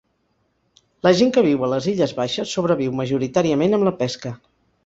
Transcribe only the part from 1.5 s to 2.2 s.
a les illes